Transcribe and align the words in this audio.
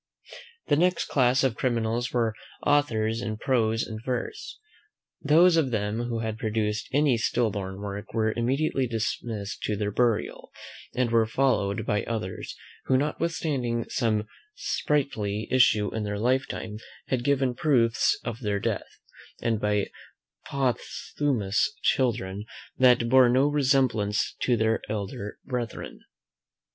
The 0.65 0.75
next 0.75 1.09
class 1.09 1.43
of 1.43 1.55
criminals 1.55 2.11
were 2.11 2.33
authors 2.65 3.21
in 3.21 3.37
prose 3.37 3.83
and 3.83 4.03
verse. 4.03 4.57
Those 5.21 5.57
of 5.57 5.69
them 5.69 6.05
who 6.05 6.21
had 6.21 6.39
produced 6.39 6.89
any 6.91 7.17
stillborn 7.19 7.79
work 7.79 8.11
were 8.11 8.33
immediately 8.35 8.87
dismissed 8.87 9.61
to 9.61 9.75
their 9.75 9.91
burial, 9.91 10.51
and 10.95 11.11
were 11.11 11.27
followed 11.27 11.85
by 11.85 12.03
others, 12.05 12.55
who 12.85 12.97
notwithstanding 12.97 13.85
some 13.89 14.25
sprightly 14.55 15.47
issue 15.51 15.93
in 15.93 16.01
their 16.03 16.17
lifetime, 16.17 16.77
had 17.09 17.23
given 17.23 17.53
proofs 17.53 18.17
of 18.23 18.39
their 18.39 18.59
death, 18.59 18.97
by 19.39 19.83
some 19.83 19.87
posthumous 20.47 21.73
children, 21.83 22.45
that 22.75 23.07
bore 23.07 23.29
no 23.29 23.45
resemblance 23.45 24.33
to 24.39 24.57
their 24.57 24.81
elder 24.89 25.37
brethren. 25.45 25.99